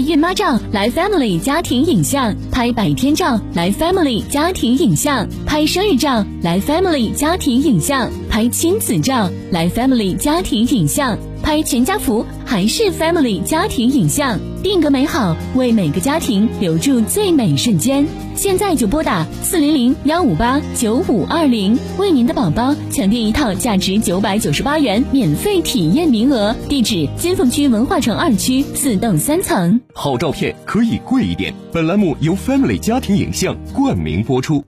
[0.00, 11.16] 孕妈照来 Family 家庭影像，拍百天照来 Family 家庭影像，拍生日照来 Family 家庭影像，拍亲子照来 Family 家庭影像，
[11.50, 14.38] 拍全家福还是 Family 家庭影像。
[14.62, 18.06] 定格美好，为每个家庭留住最美瞬间。
[18.36, 26.54] 现在就拨打四零零幺五八九五二零，为您的宝宝抢订一套价值九百九十八元免费体验名额。
[26.68, 29.80] 地址：金凤区文化城二区四栋三层。
[29.92, 31.52] 好照片可以贵一点。
[31.72, 34.64] 本栏目由 Family 家庭影像冠名播出。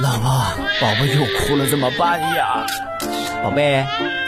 [0.00, 0.30] 老婆，
[0.80, 2.64] 宝宝又哭了，怎么办呀？
[3.42, 3.84] 宝贝。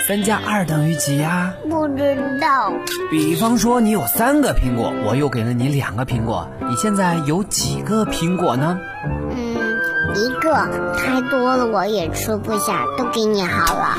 [0.08, 1.52] 三加二等于几呀？
[1.68, 2.72] 不知道。
[3.10, 8.78] 比方说，你有三个苹果，我又给了你两个苹果，你现在有几个苹果呢？
[9.04, 9.54] 嗯，
[10.14, 10.50] 一个。
[10.96, 13.98] 太多了，我也吃不下，都给你好了。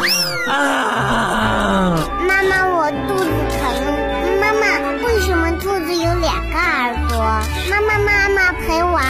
[0.51, 1.95] 啊！
[2.27, 3.29] 妈妈，我肚子
[3.59, 4.41] 疼。
[4.41, 7.19] 妈妈，为什么兔子有两个耳朵？
[7.69, 9.03] 妈妈，妈妈陪玩。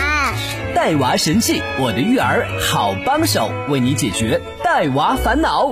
[0.76, 5.72] 带娃神器，我的育儿好帮手，为你解决带娃烦恼。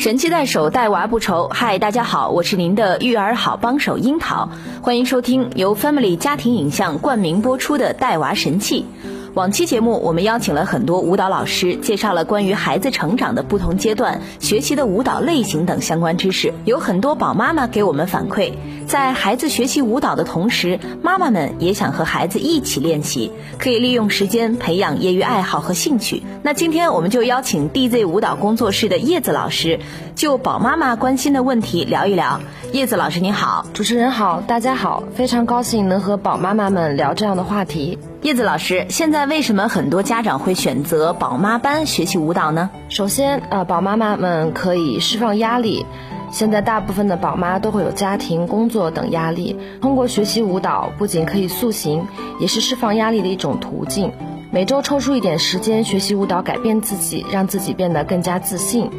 [0.00, 1.50] 神器在手，带娃不愁。
[1.52, 4.48] 嗨，大家好，我是您的育儿好帮手樱桃，
[4.80, 8.86] 欢迎收听由 Family 家庭影像冠名播出的带娃神器。
[9.34, 16.54] 往期节目，我们邀请了很多舞蹈老师，介绍了关于孩子成长的不同阶段学习的舞蹈类型等相关知识。
[16.64, 18.54] 有很多宝妈妈给我们反馈，
[18.90, 26.24] 在孩子学习舞蹈的同时，妈妈们也想和孩子一起练习，可以利用时间培养业余爱好和兴趣。
[26.42, 29.78] 那今天我们就邀请 DZ 舞蹈工作室的叶子老师，
[30.16, 32.40] 就宝妈妈关心的问题聊一聊。
[32.72, 37.96] 叶子老师您好，主持人好，大家好，非常高兴能和宝妈妈们聊这样的话题。
[38.22, 42.70] 叶子老师，现在为什么很多家长会选择宝妈班学习舞蹈呢？
[42.88, 45.86] 首先，呃，宝妈妈们可以释放压力。
[46.30, 52.06] 现在大部分的宝妈都会有家庭、工作等压力，通过学习舞蹈，不仅可以塑形，
[52.38, 54.12] 也是释放压力的一种途径。
[54.52, 58.90] 每周抽出一点时间学习舞蹈，改变自己，让自己变得更加自信。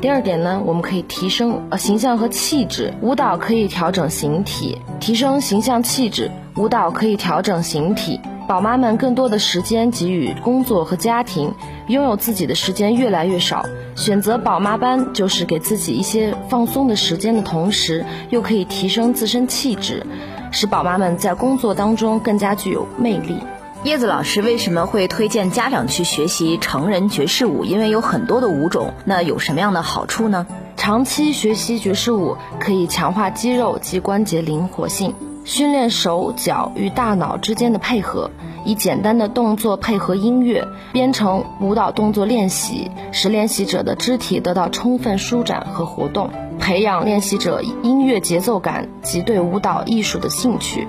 [0.00, 2.92] 第二点呢，我们可以提升呃形象和气质。
[3.00, 6.30] 舞蹈可以调整形体，提升形象气质。
[6.56, 8.20] 舞蹈可以调整形体。
[8.46, 11.52] 宝妈们更多的时间给予工作和家庭，
[11.88, 13.66] 拥有自己的时间越来越少。
[13.96, 20.06] 选择宝妈班，就是给自己一些放松的时间的同时，又可以提升自身气质，
[20.52, 23.38] 使宝妈们在工作当中更加具有魅力。
[23.82, 27.64] 叶子老师为什么会推荐家长去学习成人爵士舞？
[27.64, 30.46] 因为有很多的舞种，那有什么样的好处呢？
[30.76, 35.14] 长期学习爵士舞可以强化肌肉及关节灵活性。
[35.46, 38.32] 训练手脚与大脑之间的配合，
[38.64, 50.88] 以简单的动作配合音乐，编成舞蹈动作练习，使练习者的肢体得到充分舒展和活动，培养练习者音乐节奏感及对舞蹈艺术的兴趣。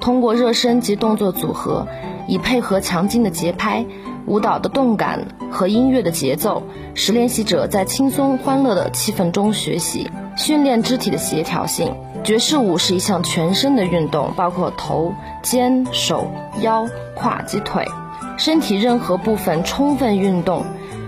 [0.00, 1.86] 通过热身及动作组合，
[2.26, 3.84] 以配合强劲的节拍、
[4.24, 6.62] 舞蹈的动感和音乐的节奏，
[6.94, 10.08] 使练习者在轻松欢乐的气氛中学习，
[10.38, 11.92] 训练肢体的协调性。
[12.24, 15.12] 爵士舞是一项全身的运动，包括头、
[15.42, 16.30] 肩、手、
[16.62, 17.84] 腰、胯及腿，
[18.36, 20.64] 身体任何部分充分运动，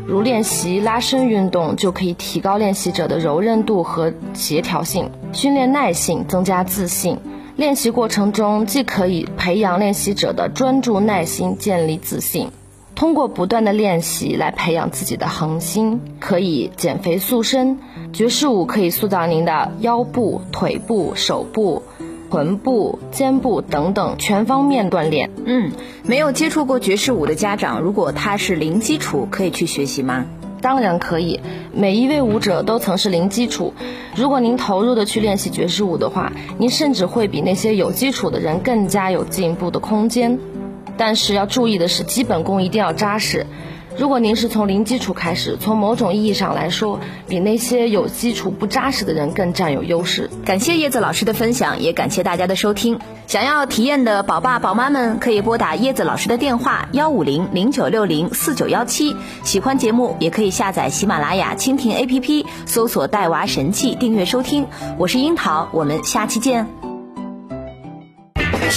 [0.06, 7.18] 如练习拉伸运动，就可以提高练习者的柔韧度和协调性，训练耐性，增加自信。
[7.56, 12.50] 练习过程中，既可以培养练习者的专注耐心，建立自信。
[13.00, 17.78] 通过不断的练习来培养自己的恒心，可以减肥塑身。
[18.12, 21.82] 爵士舞可以塑造您的腰部、腿部、手部、
[22.30, 25.30] 臀部、肩部等等全方面锻炼。
[25.46, 25.72] 嗯，
[26.02, 30.26] 没有接触过爵士舞的家长，如果他是零基础，可以去学习吗？
[30.60, 31.40] 当然可以。
[31.72, 33.72] 每一位舞者都曾是零基础。
[34.14, 40.38] 如果您投入的去练习爵士舞的话，您甚至会比那些有基础的人更加有进步的空间。
[41.00, 43.46] 但是要注意的是，基本功一定要扎实。
[43.96, 50.28] 如果您是从零基础开始，从某种意义上来说，比那些有基础不扎实的人更占有优势。
[50.44, 52.98] 感谢叶子老师的分享，也感谢大家的收听。
[53.26, 59.16] 想要体验的宝爸宝妈们可以拨打叶子老师的电话幺五零零九六零四九幺七。
[59.42, 64.66] 喜欢节目也可以下载喜马拉雅、蜻蜓 APP，搜索“带娃神器”订阅收听。
[64.98, 66.79] 我是樱桃，我们下期见。